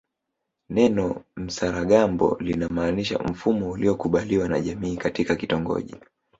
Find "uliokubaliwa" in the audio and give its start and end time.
3.71-4.47